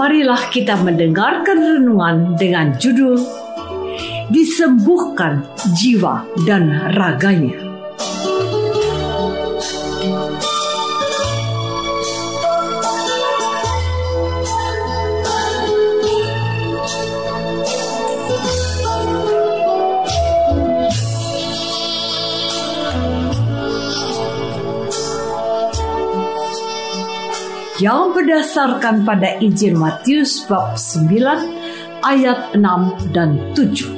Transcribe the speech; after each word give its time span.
marilah 0.00 0.48
kita 0.48 0.80
mendengarkan 0.80 1.60
renungan 1.60 2.32
dengan 2.40 2.72
judul 2.80 3.20
Disembuhkan 4.32 5.44
Jiwa 5.76 6.24
dan 6.48 6.72
Raganya. 6.96 7.52
Yang 27.80 28.12
berdasarkan 28.12 29.08
pada 29.08 29.40
Injil 29.40 29.72
Matius 29.72 30.44
bab 30.44 30.76
9 30.76 31.08
ayat 32.04 32.52
6 32.52 33.16
dan 33.16 33.40
7. 33.56 33.88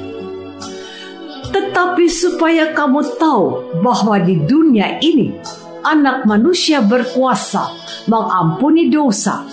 Tetapi 1.51 2.05
supaya 2.07 2.71
kamu 2.71 3.19
tahu 3.19 3.77
bahwa 3.83 4.17
di 4.23 4.39
dunia 4.39 5.03
ini 5.03 5.35
anak 5.83 6.23
manusia 6.23 6.79
berkuasa 6.79 7.75
mengampuni 8.07 8.87
dosa. 8.87 9.43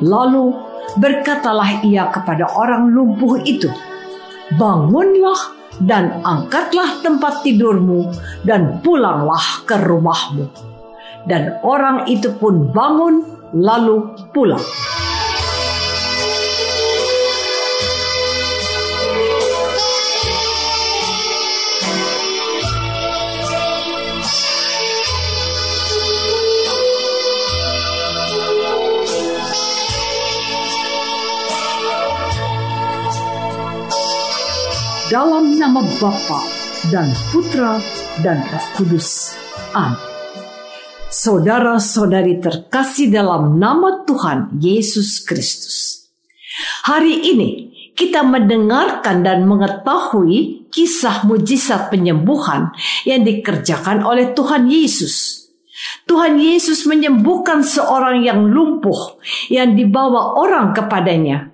Lalu 0.00 0.56
berkatalah 0.96 1.84
ia 1.84 2.08
kepada 2.08 2.48
orang 2.56 2.88
lumpuh 2.90 3.44
itu, 3.44 3.68
"Bangunlah 4.56 5.60
dan 5.84 6.24
angkatlah 6.24 7.04
tempat 7.04 7.44
tidurmu 7.44 8.08
dan 8.42 8.80
pulanglah 8.80 9.68
ke 9.68 9.76
rumahmu." 9.76 10.48
Dan 11.28 11.60
orang 11.60 12.08
itu 12.08 12.32
pun 12.40 12.72
bangun 12.72 13.39
lalu 13.54 14.14
pulang. 14.30 14.62
Dalam 35.10 35.58
nama 35.58 35.82
Bapa 35.98 36.40
dan 36.94 37.10
Putra 37.34 37.82
dan 38.22 38.38
Roh 38.46 38.66
Kudus. 38.78 39.34
Amin. 39.74 40.09
Saudara-saudari 41.10 42.38
terkasih 42.38 43.10
dalam 43.10 43.58
nama 43.58 44.06
Tuhan 44.06 44.62
Yesus 44.62 45.18
Kristus. 45.26 46.06
Hari 46.86 47.34
ini 47.34 47.50
kita 47.98 48.22
mendengarkan 48.22 49.26
dan 49.26 49.42
mengetahui 49.42 50.70
kisah 50.70 51.26
mujizat 51.26 51.90
penyembuhan 51.90 52.70
yang 53.02 53.26
dikerjakan 53.26 54.06
oleh 54.06 54.30
Tuhan 54.38 54.70
Yesus. 54.70 55.50
Tuhan 56.06 56.38
Yesus 56.38 56.86
menyembuhkan 56.86 57.66
seorang 57.66 58.22
yang 58.22 58.46
lumpuh 58.46 59.18
yang 59.50 59.74
dibawa 59.74 60.38
orang 60.38 60.70
kepadanya. 60.78 61.50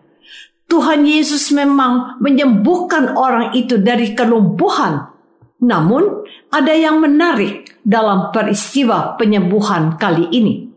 Tuhan 0.69 1.09
Yesus 1.09 1.49
memang 1.56 2.21
menyembuhkan 2.21 3.16
orang 3.16 3.56
itu 3.56 3.81
dari 3.81 4.12
kelumpuhan. 4.12 5.16
Namun, 5.65 6.28
ada 6.56 6.72
yang 6.72 7.05
menarik 7.05 7.77
dalam 7.84 8.33
peristiwa 8.33 9.21
penyembuhan 9.21 10.00
kali 10.00 10.33
ini. 10.33 10.72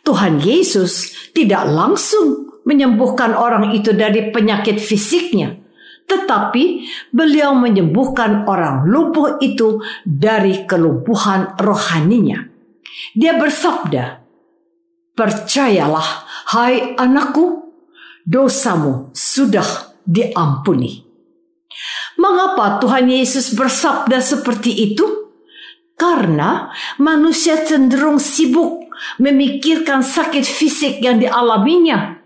Tuhan 0.00 0.40
Yesus 0.40 1.12
tidak 1.36 1.68
langsung 1.68 2.56
menyembuhkan 2.64 3.36
orang 3.36 3.76
itu 3.76 3.92
dari 3.92 4.32
penyakit 4.32 4.80
fisiknya, 4.80 5.60
tetapi 6.08 6.88
beliau 7.12 7.52
menyembuhkan 7.52 8.48
orang 8.48 8.88
lumpuh 8.88 9.36
itu 9.44 9.84
dari 10.08 10.64
kelumpuhan 10.64 11.60
rohaninya. 11.60 12.48
Dia 13.12 13.36
bersabda, 13.36 14.24
"Percayalah, 15.12 16.08
hai 16.56 16.96
anakku, 16.96 17.68
dosamu 18.24 19.12
sudah 19.12 19.92
diampuni." 20.08 21.09
Mengapa 22.20 22.76
Tuhan 22.84 23.08
Yesus 23.08 23.56
bersabda 23.56 24.20
seperti 24.20 24.92
itu? 24.92 25.32
Karena 25.96 26.68
manusia 27.00 27.64
cenderung 27.64 28.20
sibuk 28.20 28.92
memikirkan 29.16 30.04
sakit 30.04 30.44
fisik 30.44 31.00
yang 31.00 31.16
dialaminya. 31.16 32.20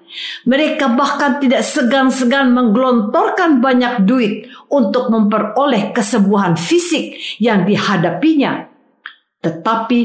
Mereka 0.46 0.94
bahkan 0.94 1.38
tidak 1.38 1.62
segan-segan 1.62 2.54
menggelontorkan 2.54 3.62
banyak 3.62 4.06
duit 4.06 4.50
untuk 4.70 5.10
memperoleh 5.10 5.94
kesembuhan 5.94 6.58
fisik 6.58 7.14
yang 7.38 7.62
dihadapinya. 7.62 8.66
Tetapi 9.42 10.00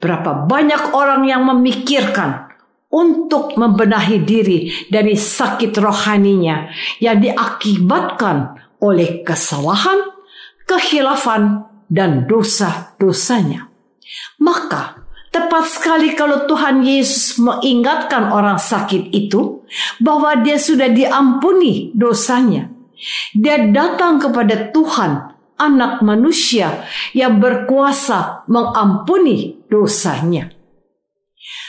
berapa 0.00 0.44
banyak 0.48 0.92
orang 0.92 1.24
yang 1.28 1.48
memikirkan 1.48 2.48
untuk 2.92 3.56
membenahi 3.56 4.20
diri 4.22 4.72
dari 4.86 5.16
sakit 5.16 5.72
rohaninya 5.80 6.68
yang 7.00 7.18
diakibatkan 7.18 8.63
oleh 8.84 9.24
kesalahan, 9.24 10.12
kehilafan, 10.68 11.64
dan 11.88 12.28
dosa-dosanya. 12.28 13.72
Maka 14.36 15.00
tepat 15.32 15.64
sekali 15.72 16.12
kalau 16.12 16.44
Tuhan 16.44 16.84
Yesus 16.84 17.40
mengingatkan 17.40 18.28
orang 18.28 18.60
sakit 18.60 19.08
itu 19.16 19.64
bahwa 20.04 20.36
dia 20.44 20.60
sudah 20.60 20.92
diampuni 20.92 21.96
dosanya. 21.96 22.68
Dia 23.32 23.72
datang 23.72 24.20
kepada 24.20 24.70
Tuhan, 24.70 25.34
anak 25.58 26.04
manusia 26.04 26.84
yang 27.16 27.40
berkuasa 27.40 28.46
mengampuni 28.46 29.64
dosanya. 29.66 30.52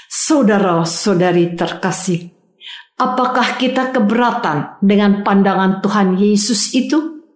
Saudara-saudari 0.07 1.57
terkasih, 1.59 2.34
Apakah 2.95 3.59
kita 3.59 3.91
keberatan 3.91 4.79
dengan 4.79 5.19
pandangan 5.19 5.83
Tuhan 5.83 6.15
Yesus 6.15 6.71
itu? 6.71 7.27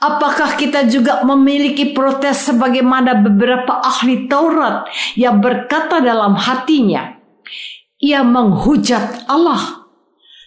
Apakah 0.00 0.56
kita 0.56 0.88
juga 0.88 1.20
memiliki 1.28 1.92
protes 1.92 2.48
sebagaimana 2.48 3.12
beberapa 3.20 3.84
ahli 3.84 4.24
Taurat 4.26 4.88
yang 5.12 5.44
berkata 5.44 6.00
dalam 6.00 6.40
hatinya, 6.40 7.20
ia 8.00 8.24
menghujat 8.24 9.28
Allah. 9.28 9.84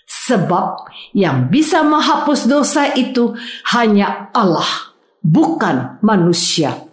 Sebab 0.07 0.89
yang 1.13 1.53
bisa 1.53 1.85
menghapus 1.85 2.49
dosa 2.49 2.89
itu 2.97 3.37
hanya 3.77 4.33
Allah, 4.33 4.95
bukan 5.21 6.01
manusia. 6.01 6.86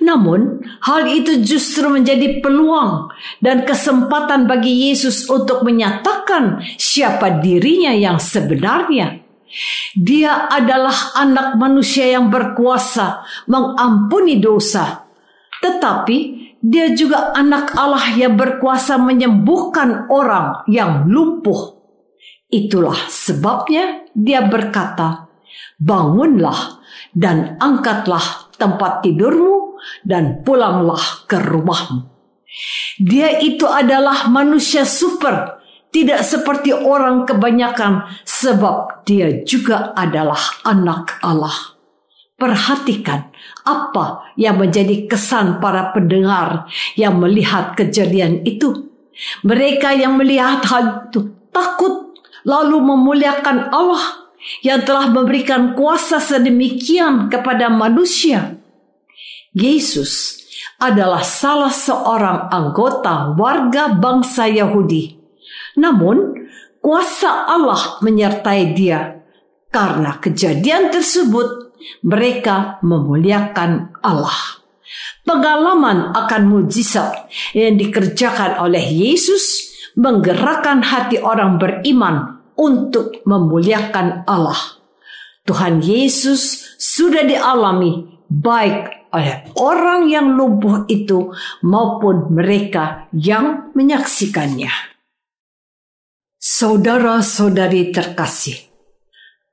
Namun, 0.00 0.64
hal 0.80 1.04
itu 1.12 1.44
justru 1.44 1.84
menjadi 1.92 2.40
peluang 2.40 3.12
dan 3.44 3.68
kesempatan 3.68 4.48
bagi 4.48 4.88
Yesus 4.88 5.28
untuk 5.28 5.60
menyatakan 5.60 6.64
siapa 6.80 7.44
dirinya 7.44 7.92
yang 7.92 8.16
sebenarnya. 8.16 9.20
Dia 9.92 10.48
adalah 10.48 11.12
anak 11.20 11.60
manusia 11.60 12.16
yang 12.16 12.32
berkuasa 12.32 13.26
mengampuni 13.44 14.40
dosa, 14.40 15.04
tetapi 15.60 16.18
dia 16.64 16.96
juga 16.96 17.36
anak 17.36 17.76
Allah 17.76 18.14
yang 18.16 18.40
berkuasa 18.40 18.96
menyembuhkan 18.96 20.08
orang 20.08 20.64
yang 20.64 21.08
lumpuh. 21.12 21.76
Itulah 22.48 23.10
sebabnya 23.10 24.08
dia 24.16 24.48
berkata, 24.48 25.28
"Bangunlah 25.76 26.80
dan 27.12 27.60
angkatlah 27.60 28.54
tempat 28.56 29.04
tidurmu." 29.04 29.69
Dan 30.04 30.42
pulanglah 30.46 31.24
ke 31.28 31.36
rumahmu. 31.38 32.10
Dia 33.00 33.38
itu 33.40 33.64
adalah 33.64 34.26
manusia 34.28 34.82
super, 34.84 35.62
tidak 35.90 36.22
seperti 36.26 36.74
orang 36.74 37.24
kebanyakan, 37.24 38.06
sebab 38.26 39.06
dia 39.06 39.42
juga 39.46 39.94
adalah 39.94 40.40
anak 40.66 41.18
Allah. 41.22 41.78
Perhatikan 42.40 43.28
apa 43.68 44.32
yang 44.36 44.56
menjadi 44.56 45.04
kesan 45.04 45.60
para 45.60 45.92
pendengar 45.92 46.64
yang 46.96 47.20
melihat 47.20 47.76
kejadian 47.76 48.40
itu. 48.48 48.88
Mereka 49.44 50.00
yang 50.00 50.16
melihat 50.16 50.64
hal 50.64 51.12
itu 51.12 51.28
takut, 51.52 52.16
lalu 52.48 52.80
memuliakan 52.80 53.68
Allah 53.68 54.32
yang 54.64 54.80
telah 54.84 55.12
memberikan 55.12 55.76
kuasa 55.76 56.16
sedemikian 56.16 57.28
kepada 57.28 57.68
manusia. 57.68 58.59
Yesus 59.50 60.38
adalah 60.78 61.26
salah 61.26 61.74
seorang 61.74 62.48
anggota 62.54 63.34
warga 63.34 63.90
bangsa 63.98 64.46
Yahudi. 64.46 65.18
Namun, 65.76 66.46
kuasa 66.78 67.50
Allah 67.50 67.98
menyertai 68.00 68.62
dia. 68.78 69.20
Karena 69.70 70.18
kejadian 70.18 70.90
tersebut, 70.90 71.74
mereka 72.02 72.78
memuliakan 72.82 73.94
Allah. 74.02 74.60
Pengalaman 75.22 76.10
akan 76.14 76.42
mujizat 76.50 77.30
yang 77.54 77.78
dikerjakan 77.78 78.58
oleh 78.58 78.82
Yesus 78.82 79.70
menggerakkan 79.94 80.82
hati 80.82 81.22
orang 81.22 81.58
beriman 81.58 82.42
untuk 82.58 83.22
memuliakan 83.22 84.26
Allah. 84.26 84.58
Tuhan 85.46 85.82
Yesus 85.82 86.74
sudah 86.78 87.22
dialami 87.26 88.06
baik 88.26 88.99
oleh 89.10 89.50
orang 89.58 90.06
yang 90.06 90.38
lumpuh 90.38 90.86
itu 90.86 91.34
maupun 91.66 92.30
mereka 92.30 93.10
yang 93.14 93.74
menyaksikannya. 93.74 94.70
Saudara-saudari 96.40 97.92
terkasih, 97.92 98.56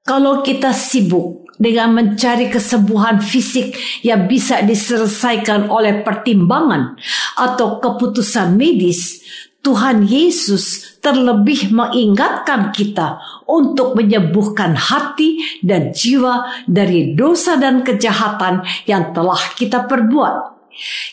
kalau 0.07 0.39
kita 0.39 0.71
sibuk 0.71 1.47
dengan 1.57 1.91
mencari 1.91 2.47
kesembuhan 2.47 3.19
fisik 3.19 3.75
yang 4.05 4.29
bisa 4.29 4.61
diselesaikan 4.63 5.67
oleh 5.67 6.05
pertimbangan 6.05 6.95
atau 7.35 7.81
keputusan 7.81 8.55
medis, 8.55 9.25
Tuhan 9.67 10.07
Yesus 10.07 10.95
terlebih 11.03 11.75
mengingatkan 11.75 12.71
kita 12.71 13.19
untuk 13.43 13.99
menyembuhkan 13.99 14.79
hati 14.79 15.43
dan 15.59 15.91
jiwa 15.91 16.63
dari 16.63 17.11
dosa 17.19 17.59
dan 17.59 17.83
kejahatan 17.83 18.63
yang 18.87 19.11
telah 19.11 19.43
kita 19.59 19.83
perbuat. 19.83 20.55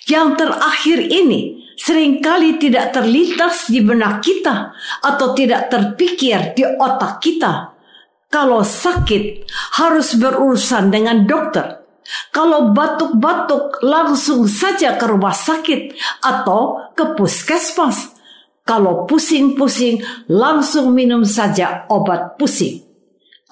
Yang 0.07 0.29
terakhir 0.39 0.99
ini 1.03 1.67
sering 1.75 2.23
kali 2.23 2.55
tidak 2.63 2.95
terlintas 2.95 3.67
di 3.67 3.83
benak 3.83 4.23
kita 4.23 4.71
atau 5.03 5.35
tidak 5.35 5.67
terpikir 5.67 6.55
di 6.55 6.63
otak 6.63 7.19
kita. 7.19 7.75
Kalau 8.31 8.63
sakit 8.63 9.51
harus 9.83 10.15
berurusan 10.15 10.95
dengan 10.95 11.27
dokter. 11.27 11.83
Kalau 12.31 12.71
batuk-batuk 12.71 13.83
langsung 13.83 14.47
saja 14.47 14.95
ke 14.95 15.11
rumah 15.11 15.35
sakit 15.35 15.99
atau 16.23 16.93
ke 16.95 17.19
puskesmas 17.19 18.14
kalau 18.65 19.05
pusing-pusing, 19.05 20.01
langsung 20.29 20.97
minum 20.97 21.21
saja 21.23 21.85
obat 21.93 22.41
pusing. 22.41 22.81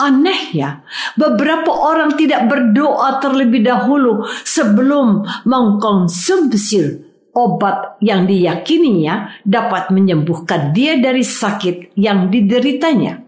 Anehnya, 0.01 0.83
beberapa 1.21 1.69
orang 1.69 2.17
tidak 2.17 2.49
berdoa 2.49 3.21
terlebih 3.21 3.63
dahulu 3.63 4.25
sebelum 4.43 5.23
mengkonsumsi 5.45 7.13
obat 7.37 8.01
yang 8.01 8.25
diyakininya 8.25 9.45
dapat 9.45 9.93
menyembuhkan 9.93 10.73
dia 10.73 10.97
dari 10.97 11.23
sakit 11.23 11.95
yang 11.95 12.33
dideritanya. 12.33 13.21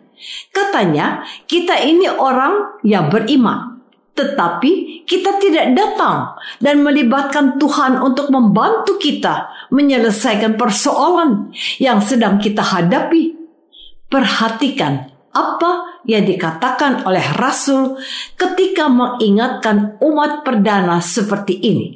Katanya, 0.50 1.22
kita 1.44 1.84
ini 1.84 2.08
orang 2.08 2.80
yang 2.80 3.12
beriman. 3.12 3.84
Tetapi 4.14 5.02
kita 5.10 5.42
tidak 5.42 5.74
datang 5.74 6.38
dan 6.62 6.86
melibatkan 6.86 7.58
Tuhan 7.58 7.98
untuk 7.98 8.30
membantu 8.30 8.94
kita 8.94 9.50
menyelesaikan 9.72 10.56
persoalan 10.58 11.52
yang 11.80 12.00
sedang 12.04 12.40
kita 12.40 12.60
hadapi. 12.60 13.36
Perhatikan 14.08 15.10
apa 15.34 16.02
yang 16.06 16.22
dikatakan 16.28 17.02
oleh 17.08 17.24
Rasul 17.34 17.98
ketika 18.38 18.86
mengingatkan 18.86 19.98
umat 19.98 20.46
perdana 20.46 21.00
seperti 21.00 21.58
ini. 21.58 21.88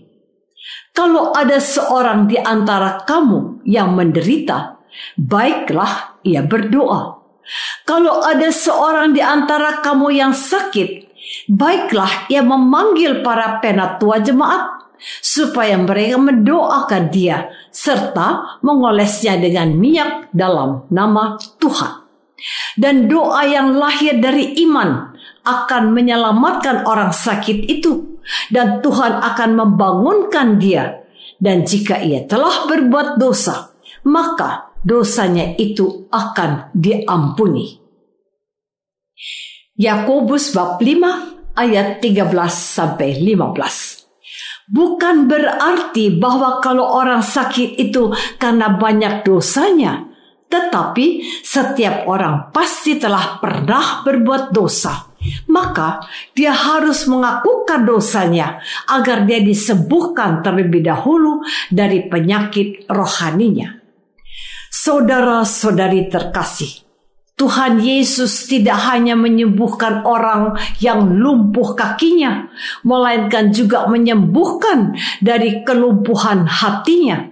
Kalau 0.97 1.31
ada 1.31 1.63
seorang 1.63 2.27
di 2.27 2.35
antara 2.41 3.07
kamu 3.07 3.63
yang 3.63 3.95
menderita, 3.95 4.83
baiklah 5.15 6.19
ia 6.27 6.43
berdoa. 6.43 7.23
Kalau 7.87 8.21
ada 8.27 8.51
seorang 8.51 9.15
di 9.15 9.23
antara 9.23 9.79
kamu 9.79 10.11
yang 10.11 10.35
sakit, 10.35 11.09
Baiklah 11.49 12.29
ia 12.33 12.41
memanggil 12.41 13.21
para 13.21 13.61
penatua 13.61 14.21
jemaat 14.25 14.78
supaya 15.23 15.79
mereka 15.79 16.19
mendoakan 16.19 17.11
dia 17.11 17.49
serta 17.71 18.61
mengolesnya 18.61 19.39
dengan 19.39 19.75
minyak 19.75 20.31
dalam 20.35 20.87
nama 20.93 21.39
Tuhan. 21.59 22.07
Dan 22.79 23.11
doa 23.11 23.43
yang 23.47 23.75
lahir 23.75 24.23
dari 24.23 24.55
iman 24.63 25.11
akan 25.43 25.91
menyelamatkan 25.91 26.87
orang 26.87 27.11
sakit 27.11 27.67
itu 27.67 28.23
dan 28.53 28.85
Tuhan 28.85 29.19
akan 29.19 29.51
membangunkan 29.59 30.61
dia 30.61 31.03
dan 31.43 31.65
jika 31.67 31.99
ia 31.99 32.23
telah 32.29 32.69
berbuat 32.71 33.19
dosa 33.19 33.75
maka 34.07 34.71
dosanya 34.87 35.59
itu 35.59 36.07
akan 36.15 36.71
diampuni. 36.77 37.83
Yakobus 39.79 40.55
bab 40.55 40.83
5 40.83 41.55
ayat 41.55 42.03
13 42.03 42.31
sampai 42.51 43.19
15. 43.23 43.98
Bukan 44.69 45.33
berarti 45.33 46.13
bahwa 46.21 46.61
kalau 46.61 46.85
orang 47.01 47.25
sakit 47.25 47.81
itu 47.81 48.13
karena 48.37 48.77
banyak 48.77 49.25
dosanya, 49.25 50.05
tetapi 50.49 51.25
setiap 51.41 52.05
orang 52.05 52.53
pasti 52.53 53.01
telah 53.01 53.41
pernah 53.41 54.05
berbuat 54.05 54.53
dosa. 54.53 55.09
Maka 55.49 56.05
dia 56.37 56.53
harus 56.53 57.09
mengakukan 57.09 57.85
dosanya 57.85 58.61
agar 58.89 59.25
dia 59.25 59.41
disembuhkan 59.41 60.45
terlebih 60.45 60.85
dahulu 60.85 61.43
dari 61.73 62.05
penyakit 62.09 62.89
rohaninya. 62.89 63.77
Saudara-saudari 64.69 66.13
terkasih, 66.13 66.88
Tuhan 67.39 67.79
Yesus 67.79 68.51
tidak 68.51 68.83
hanya 68.91 69.15
menyembuhkan 69.15 70.03
orang 70.03 70.59
yang 70.83 71.23
lumpuh 71.23 71.79
kakinya, 71.79 72.51
melainkan 72.83 73.55
juga 73.55 73.87
menyembuhkan 73.87 74.99
dari 75.23 75.63
kelumpuhan 75.63 76.51
hatinya. 76.51 77.31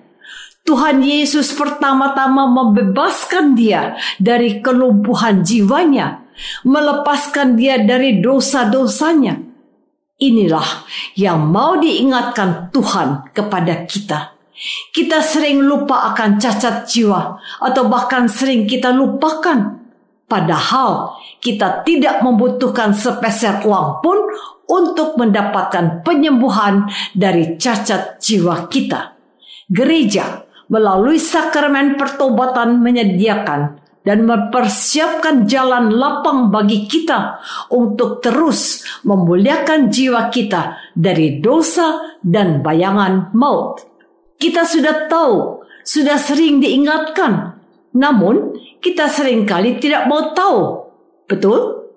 Tuhan 0.63 1.03
Yesus 1.03 1.55
pertama-tama 1.55 2.47
membebaskan 2.51 3.59
dia 3.59 3.99
dari 4.23 4.63
kelumpuhan 4.63 5.43
jiwanya, 5.43 6.23
melepaskan 6.63 7.59
dia 7.59 7.83
dari 7.83 8.23
dosa-dosanya. 8.23 9.43
Inilah 10.17 10.87
yang 11.19 11.51
mau 11.51 11.79
diingatkan 11.79 12.71
Tuhan 12.71 13.31
kepada 13.35 13.87
kita. 13.87 14.39
Kita 14.91 15.21
sering 15.21 15.61
lupa 15.61 16.15
akan 16.15 16.41
cacat 16.41 16.89
jiwa, 16.89 17.37
atau 17.63 17.85
bahkan 17.87 18.25
sering 18.25 18.65
kita 18.65 18.89
lupakan. 18.91 19.86
Padahal 20.26 21.14
kita 21.38 21.87
tidak 21.87 22.18
membutuhkan 22.26 22.90
sepeser 22.90 23.62
uang 23.62 24.02
pun 24.02 24.18
untuk 24.66 25.14
mendapatkan 25.14 26.02
penyembuhan 26.02 26.90
dari 27.14 27.54
cacat 27.54 28.18
jiwa 28.18 28.66
kita. 28.66 29.14
Gereja 29.71 30.42
melalui 30.66 31.23
sakramen 31.23 31.95
pertobatan 31.95 32.83
menyediakan 32.83 33.78
dan 34.06 34.23
mempersiapkan 34.23 35.50
jalan 35.50 35.95
lapang 35.95 36.50
bagi 36.50 36.87
kita 36.87 37.42
untuk 37.75 38.23
terus 38.23 38.87
memuliakan 39.02 39.90
jiwa 39.90 40.30
kita 40.30 40.78
dari 40.95 41.42
dosa 41.42 42.18
dan 42.23 42.62
bayangan 42.62 43.35
maut. 43.35 43.83
Kita 44.38 44.62
sudah 44.62 45.11
tahu, 45.11 45.62
sudah 45.83 46.18
sering 46.18 46.62
diingatkan, 46.62 47.59
namun 47.95 48.54
kita 48.80 49.11
sering 49.11 49.49
kali 49.49 49.78
tidak 49.80 50.09
mau 50.11 50.33
tahu. 50.33 50.88
Betul? 51.26 51.88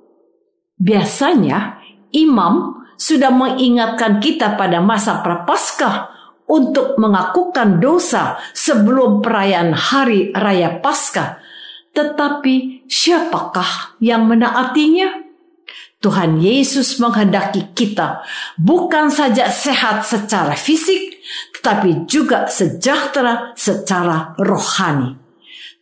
Biasanya 0.80 1.80
imam 2.16 2.86
sudah 3.00 3.32
mengingatkan 3.32 4.20
kita 4.20 4.56
pada 4.56 4.80
masa 4.80 5.24
prapaskah 5.24 6.12
untuk 6.50 6.98
mengakukan 6.98 7.78
dosa 7.78 8.42
sebelum 8.58 9.22
perayaan 9.22 9.72
hari 9.72 10.34
raya 10.34 10.82
Paskah 10.82 11.40
tetapi 11.94 12.86
siapakah 12.86 13.98
yang 14.00 14.30
menaatinya? 14.30 15.28
Tuhan 16.00 16.40
Yesus 16.40 16.96
menghendaki 17.04 17.76
kita 17.76 18.24
bukan 18.56 19.12
saja 19.12 19.52
sehat 19.52 20.08
secara 20.08 20.56
fisik, 20.56 21.20
tetapi 21.60 22.08
juga 22.08 22.48
sejahtera 22.48 23.52
secara 23.60 24.32
rohani. 24.40 25.20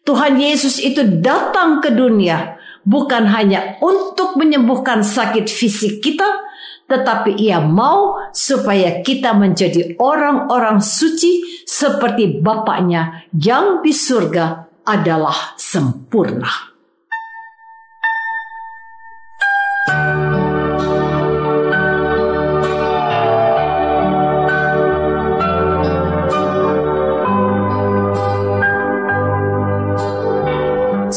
Tuhan 0.07 0.39
Yesus 0.39 0.79
itu 0.79 1.03
datang 1.19 1.83
ke 1.83 1.91
dunia 1.91 2.55
bukan 2.87 3.27
hanya 3.27 3.75
untuk 3.83 4.39
menyembuhkan 4.39 5.03
sakit 5.03 5.51
fisik 5.51 5.99
kita, 5.99 6.47
tetapi 6.87 7.35
ia 7.35 7.59
mau 7.59 8.15
supaya 8.31 9.03
kita 9.03 9.35
menjadi 9.35 9.99
orang-orang 9.99 10.79
suci 10.79 11.43
seperti 11.67 12.39
Bapaknya 12.39 13.27
yang 13.35 13.83
di 13.83 13.91
surga 13.91 14.63
adalah 14.87 15.59
sempurna. 15.59 16.76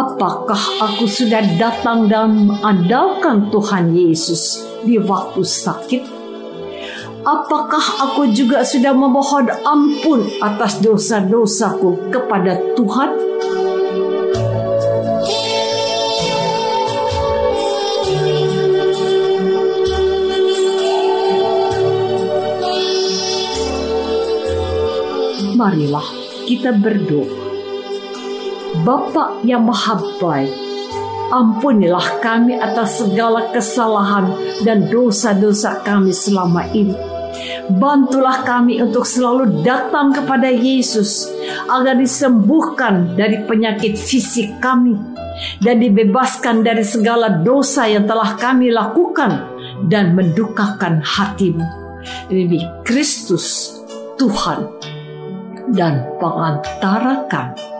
Apakah 0.00 0.80
aku 0.80 1.04
sudah 1.04 1.44
datang 1.60 2.08
dan 2.08 2.48
mengandalkan 2.48 3.52
Tuhan 3.52 3.92
Yesus 3.92 4.64
di 4.80 4.96
waktu 4.96 5.44
sakit? 5.44 6.08
Apakah 7.20 8.08
aku 8.08 8.32
juga 8.32 8.64
sudah 8.64 8.96
memohon 8.96 9.52
ampun 9.60 10.24
atas 10.40 10.80
dosa-dosaku 10.80 12.08
kepada 12.08 12.56
Tuhan? 12.80 13.12
Marilah 25.60 26.08
kita 26.48 26.72
berdoa 26.72 27.39
Bapa 28.70 29.42
yang 29.42 29.66
maha 29.66 29.98
baik, 30.22 30.54
ampunilah 31.34 32.22
kami 32.22 32.54
atas 32.54 33.02
segala 33.02 33.50
kesalahan 33.50 34.30
dan 34.62 34.86
dosa-dosa 34.86 35.82
kami 35.82 36.14
selama 36.14 36.70
ini. 36.70 36.94
Bantulah 37.66 38.46
kami 38.46 38.78
untuk 38.78 39.02
selalu 39.02 39.66
datang 39.66 40.14
kepada 40.14 40.46
Yesus 40.46 41.26
agar 41.66 41.98
disembuhkan 41.98 43.18
dari 43.18 43.42
penyakit 43.42 43.98
fisik 43.98 44.62
kami 44.62 44.94
dan 45.58 45.82
dibebaskan 45.82 46.62
dari 46.62 46.86
segala 46.86 47.42
dosa 47.42 47.90
yang 47.90 48.06
telah 48.06 48.38
kami 48.38 48.70
lakukan 48.70 49.50
dan 49.90 50.14
mendukakan 50.14 51.02
hatimu. 51.02 51.66
Demi 52.30 52.62
Kristus 52.86 53.78
Tuhan 54.14 54.62
dan 55.74 56.06
pengantara 56.22 57.26
kami. 57.26 57.79